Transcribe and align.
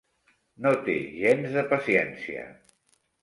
No 0.65 0.71
té 0.87 0.95
gens 1.17 1.53
de 1.57 1.63
paciència. 1.75 2.47